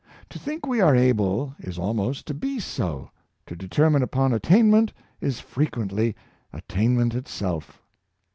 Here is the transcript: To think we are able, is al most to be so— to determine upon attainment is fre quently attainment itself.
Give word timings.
To 0.29 0.39
think 0.39 0.65
we 0.65 0.81
are 0.81 0.95
able, 0.95 1.53
is 1.59 1.77
al 1.77 1.93
most 1.93 2.25
to 2.25 2.33
be 2.33 2.59
so— 2.59 3.11
to 3.45 3.55
determine 3.55 4.01
upon 4.01 4.33
attainment 4.33 4.91
is 5.19 5.39
fre 5.39 5.61
quently 5.65 6.15
attainment 6.51 7.13
itself. 7.13 7.83